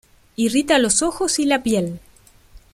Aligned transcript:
Irrita 0.35 0.79
los 0.79 1.03
ojos 1.03 1.37
y 1.37 1.45
la 1.45 1.61
piel. 1.61 1.99